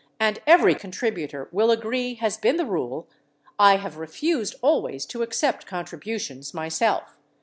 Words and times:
619 0.19 0.43
every 0.47 0.73
contributor 0.73 1.47
will 1.51 1.69
agree 1.69 2.15
has 2.15 2.35
been 2.35 2.57
the 2.57 2.65
rule— 2.65 3.07
I 3.59 3.75
have 3.75 3.97
re 3.99 4.07
fused 4.07 4.55
always 4.63 5.05
to 5.05 5.21
accept 5.21 5.67
contributions 5.67 6.55
myself. 6.55 7.15